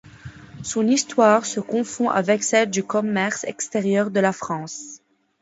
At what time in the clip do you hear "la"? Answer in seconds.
4.19-4.33